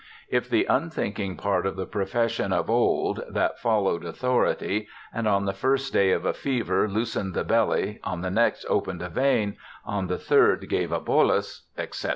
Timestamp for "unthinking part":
0.65-1.67